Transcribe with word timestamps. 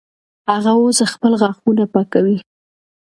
هغه 0.49 0.71
اوس 0.81 0.99
خپل 1.13 1.31
غاښونه 1.41 1.83
پاکوي. 1.93 2.37